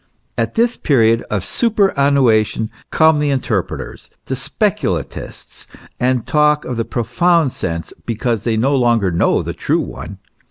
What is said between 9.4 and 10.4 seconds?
the true one.